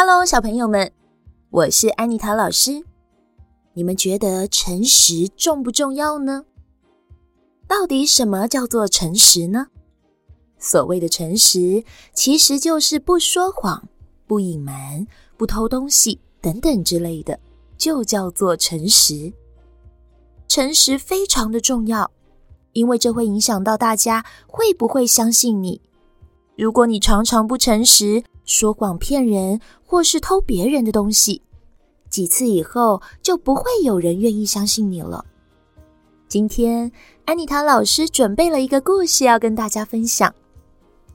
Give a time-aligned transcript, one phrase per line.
[0.00, 0.92] Hello，小朋友们，
[1.50, 2.84] 我是安妮塔老师。
[3.72, 6.44] 你们觉得诚实重不重要呢？
[7.66, 9.66] 到底什么叫做诚实呢？
[10.56, 11.82] 所谓的诚实，
[12.12, 13.88] 其实就是不说谎、
[14.24, 15.04] 不隐瞒、
[15.36, 17.40] 不偷东西等等之类的，
[17.76, 19.32] 就叫做诚实。
[20.46, 22.08] 诚实非常的重要，
[22.72, 25.80] 因为这会影响到大家会不会相信你。
[26.56, 31.42] 如果你常常不诚实，说谎骗人，或是偷别人的东西，
[32.08, 35.22] 几次以后就不会有人愿意相信你了。
[36.28, 36.90] 今天
[37.26, 40.34] 安妮塔老师准备了一个故事要跟大家分享，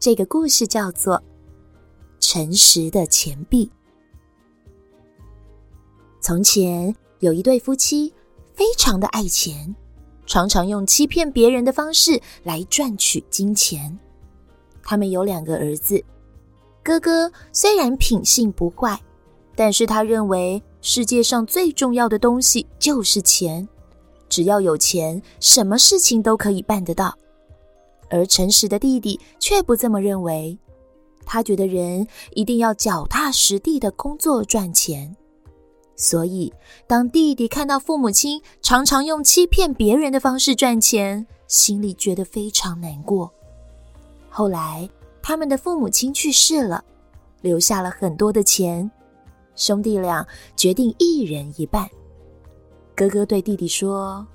[0.00, 1.16] 这个故事叫做
[2.18, 3.66] 《诚实的钱币》。
[6.22, 8.10] 从前有一对夫妻，
[8.54, 9.76] 非常的爱钱，
[10.24, 13.98] 常常用欺骗别人的方式来赚取金钱。
[14.82, 16.02] 他们有两个儿子。
[16.88, 18.98] 哥哥虽然品性不坏，
[19.54, 23.68] 但是他认为世界上最重要的东西就是钱，
[24.26, 27.14] 只要有钱，什么事情都可以办得到。
[28.08, 30.58] 而诚实的弟弟却不这么认为，
[31.26, 35.14] 他觉得人一定要脚踏实地的工作赚钱。
[35.94, 36.50] 所以，
[36.86, 43.30] 当弟弟看到父母亲常常用欺骗别人的方式赚钱，心里觉得非常难过。
[44.30, 44.88] 后来，
[45.22, 46.82] 他们的父母亲去世了，
[47.42, 48.90] 留下了很多的钱，
[49.54, 51.86] 兄弟俩决定一人一半。
[52.96, 54.26] 哥哥对弟弟说：“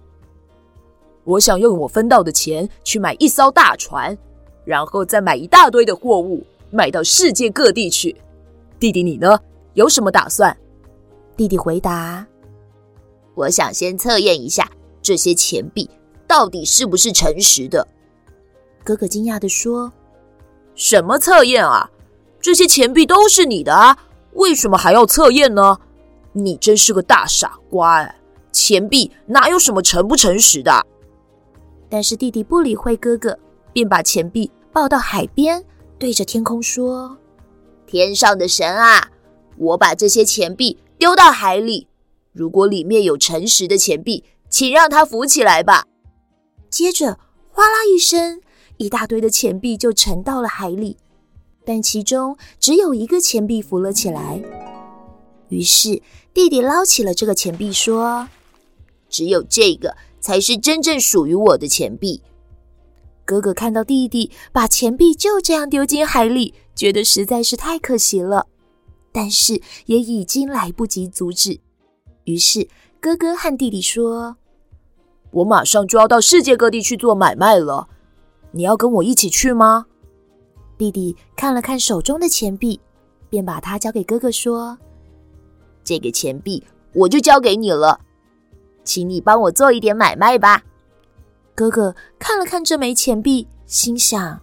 [1.26, 4.16] 我想用我分到的钱去买一艘大船，
[4.64, 8.16] 然后再买一大堆的货物，卖到世界各地去。
[8.80, 9.40] 弟弟你呢？
[9.74, 10.56] 有什么打算？”
[11.36, 12.26] 弟弟回答
[13.34, 14.70] ：“我想先测验一下
[15.02, 15.90] 这些钱币
[16.28, 17.88] 到底是不是诚实的。”
[18.86, 19.92] 哥哥惊讶地说。
[20.76, 21.90] 什么测验啊？
[22.42, 23.98] 这些钱币都是你的啊，
[24.34, 25.80] 为什么还要测验呢？
[26.34, 28.16] 你真是个大傻瓜哎！
[28.52, 30.86] 钱币哪有什么诚不诚实的？
[31.90, 33.38] 但是弟弟不理会哥哥，
[33.72, 35.64] 便把钱币抱到海边，
[35.98, 37.18] 对着天空说
[37.88, 39.10] ：“天上的神啊，
[39.58, 41.88] 我把这些钱币丢到海里，
[42.32, 45.86] 如果里面有诚实的钱币，请让它浮起来吧。”
[46.70, 48.42] 接着，哗啦一声。
[48.78, 50.98] 一大堆的钱币就沉到了海里，
[51.66, 54.42] 但其中只有一个钱币浮了起来。
[55.50, 56.02] 于是
[56.34, 58.28] 弟弟捞起了这个钱币，说
[59.08, 62.22] ：“只有这个才是真正属于我的钱币。”
[63.24, 68.48] 哥哥看到弟弟把钱币就这样丢进海里，觉得实在是太可惜了，
[69.12, 71.60] 但是也已经来不及阻止。
[72.26, 72.68] 于是
[73.00, 74.38] 哥哥和弟弟说
[75.32, 77.88] ：“我马上就要到世界各地去做买卖了。”
[78.56, 79.88] 你要跟我一起去吗？
[80.78, 82.80] 弟弟看了看手中的钱币，
[83.28, 84.78] 便把它交给哥哥，说
[85.84, 88.00] ：“这个钱币我就交给你了，
[88.84, 90.64] 请你帮我做一点买卖吧。”
[91.56, 94.40] 哥哥看了看这枚钱币，心想：“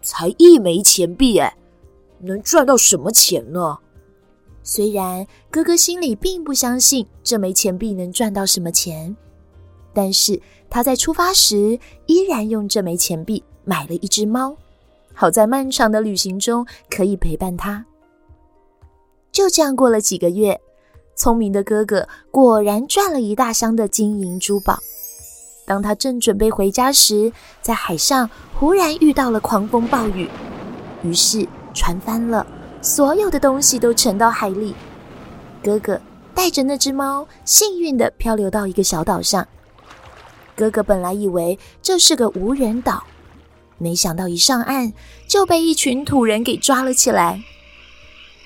[0.00, 1.56] 才一枚钱币，哎，
[2.20, 3.78] 能赚到什么钱呢？”
[4.62, 9.16] 虽然哥哥心里并不相信这枚钱币能赚到什么钱。
[9.94, 10.38] 但是
[10.68, 14.56] 他在出发时，依然用这枚钱币买了一只猫，
[15.14, 17.86] 好在漫长的旅行中可以陪伴他。
[19.30, 20.60] 就这样过了几个月，
[21.16, 24.78] 聪明的哥哥果然赚了一大箱的金银珠宝。
[25.66, 30.28] 当他正准备回家时，在海上忽然遇到了狂风暴雨，
[31.02, 32.46] 于是船翻了，
[32.82, 34.74] 所有的东西都沉到海里。
[35.62, 35.98] 哥哥
[36.34, 39.46] 带着那只猫，幸运地漂流到一个小岛上。
[40.56, 43.04] 哥哥本来以为这是个无人岛，
[43.78, 44.92] 没想到一上岸
[45.26, 47.42] 就被一群土人给抓了起来。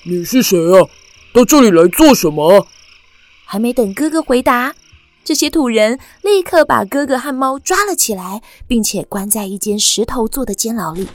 [0.05, 0.89] 你是谁啊？
[1.35, 2.67] 到这里来做什么？
[3.45, 4.75] 还没等哥哥回答，
[5.23, 11.09] 这些土人立刻把哥哥和猫抓了起来，并且关在一间石头做的监牢里。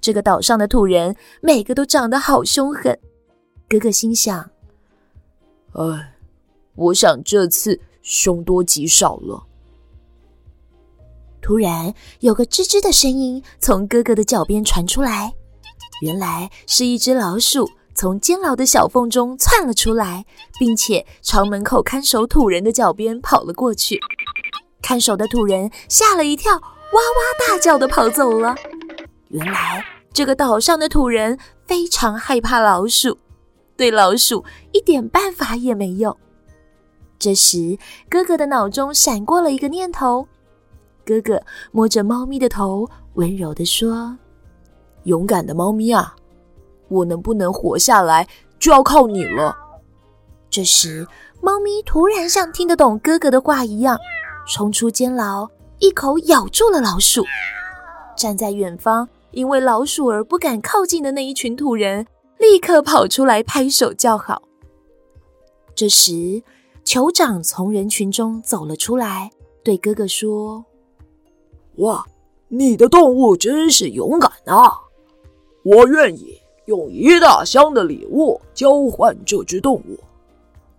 [0.00, 2.98] 这个岛上的土人每个都长得好凶狠。
[3.68, 4.50] 哥哥心想
[5.74, 6.14] ：“哎，
[6.74, 9.44] 我想这次凶多吉少了。”
[11.42, 15.32] 突然，有个吱吱的声音从哥哥的脚边传出来，
[16.02, 20.24] 原来是一只老鼠从监牢的小缝中窜了出来，
[20.58, 23.98] 并且朝门口看守土人的脚边跑了过去。
[24.82, 28.54] 看守的土人吓了一跳，哇哇大叫地跑走了。
[29.28, 33.18] 原来，这个岛上的土人非常害怕老鼠，
[33.76, 36.16] 对老鼠一点办法也没有。
[37.18, 37.78] 这时，
[38.08, 40.26] 哥哥的脑中闪过了一个念头。
[41.04, 41.40] 哥哥
[41.72, 44.16] 摸着猫咪的头，温柔地说
[45.04, 46.14] ：“勇敢的猫咪啊，
[46.88, 49.56] 我能不能活下来，就要靠你了。
[50.48, 51.06] 这时，
[51.40, 53.98] 猫咪突然像听得懂哥哥的话一样，
[54.46, 55.48] 冲出监牢，
[55.78, 57.24] 一口咬住了老鼠。
[58.16, 62.06] 站在远方，因为老鼠而不敢靠近的那一群土人，
[62.38, 64.42] 立刻跑出来拍手叫好。
[65.74, 66.42] 这时，
[66.84, 69.30] 酋长从人群中走了出来，
[69.64, 70.66] 对哥哥说
[71.80, 72.04] ：“哇，
[72.48, 74.72] 你的动物真是勇敢啊！
[75.62, 79.98] 我愿意用一大箱的礼物交换这只动物。”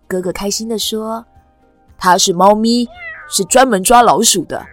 [0.07, 1.25] 哥哥开心地说
[1.97, 2.87] ：“它是猫咪，
[3.27, 4.63] 是专门抓老鼠的。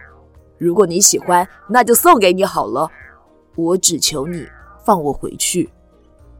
[0.57, 2.89] 如果你喜欢，那就送给你好了。
[3.55, 4.45] 我只求你
[4.83, 5.69] 放我回去。”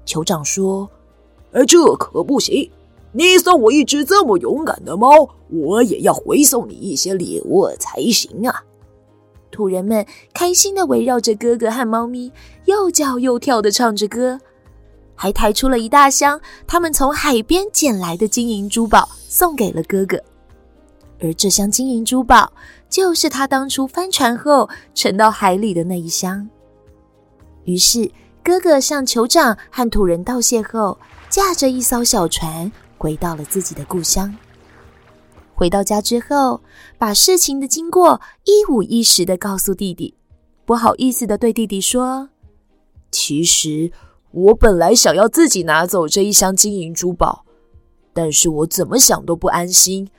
[0.05, 0.87] 酋长说
[1.53, 2.69] ：“哎，这可不行！
[3.11, 5.09] 你送我一只这么勇敢的猫，
[5.49, 8.63] 我也要回送你一些礼物才行啊！”
[9.51, 12.31] 土人们开心地围绕着哥哥和猫咪，
[12.65, 14.39] 又叫又跳地唱着歌。
[15.15, 20.17] 还抬出了一大箱他们从海边捡来的金银珠宝，送给了哥哥。
[21.21, 22.53] 而这箱金银珠宝，
[22.89, 26.47] 就是他当初翻船后沉到海里的那一箱。
[27.65, 28.09] 于是，
[28.41, 30.97] 哥哥向酋长和土人道谢后，
[31.29, 34.33] 驾着一艘小船回到了自己的故乡。
[35.59, 36.61] 回到家之后，
[36.97, 40.13] 把事情的经过一五一十的告诉弟弟，
[40.63, 42.29] 不好意思的对弟弟说
[43.11, 43.91] ：“其实……”
[44.31, 47.43] 我本来想要自己拿走这一箱金银珠宝，
[48.13, 50.09] 但是我怎么想都不安心，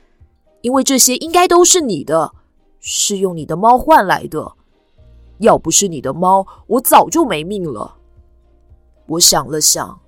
[0.60, 2.34] 因为这些应该都是你的，
[2.78, 4.52] 是用你的猫换来的。
[5.38, 7.96] 要不是你的猫，我早就没命了。
[9.06, 9.98] 我想了想，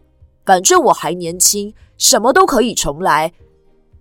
[0.45, 3.33] 反正我还年轻，什么都可以重来。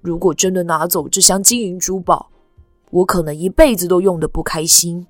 [0.01, 2.31] 如果真的拿走这箱金银珠宝，
[2.89, 5.07] 我可能一辈子都用得不开心。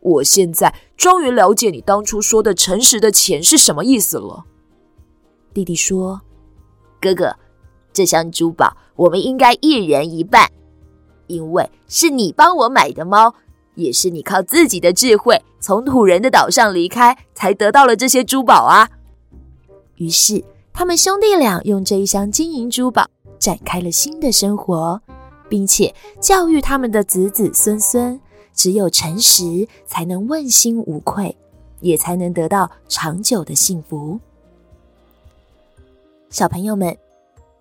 [0.00, 4.44] 我现在终于了解你当初说的“诚实的钱”是什么意思了。
[5.54, 6.22] 弟弟说
[7.00, 7.36] ：“哥哥，
[7.92, 10.50] 这箱珠宝我们应该一人一半，
[11.28, 13.34] 因为是你帮我买的猫，
[13.74, 18.88] 也是你靠自己的智慧从土人的岛上离开，才得到了这些珠宝啊。”
[19.96, 20.42] 于是，
[20.72, 23.06] 他们兄弟俩用这一箱金银珠宝
[23.42, 25.02] 展开了新的生活，
[25.48, 28.20] 并且教育他们的子子孙孙。
[28.54, 31.36] 只有诚实，才能问心无愧，
[31.80, 34.20] 也才能得到长久的幸福。
[36.30, 36.96] 小朋友们，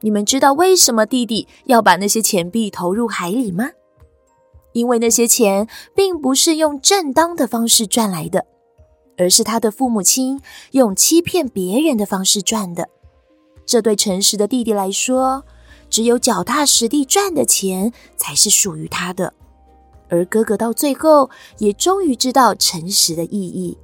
[0.01, 3.71] 你们知道为什么弟弟要把那些钱币投入海里吗？
[4.73, 8.45] 因为那些钱并不是用正当的方式赚来的，
[9.17, 10.41] 而是他的父母亲
[10.71, 12.89] 用欺骗别人的方式赚的。
[13.65, 15.45] 这对诚实的弟弟来说，
[15.91, 19.31] 只有脚踏实地赚的钱才是属于他的。
[20.09, 21.29] 而哥哥到最后
[21.59, 23.77] 也终于知道诚实的意义，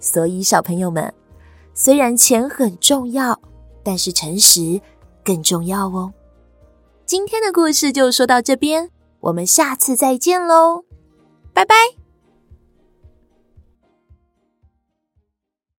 [0.00, 1.14] 所以小朋友们，
[1.72, 3.40] 虽然钱很重要，
[3.82, 4.80] 但是诚实
[5.24, 6.12] 更重要哦。
[7.06, 10.84] 今天的故事就说到这边，我们下次再见喽，
[11.52, 12.03] 拜拜。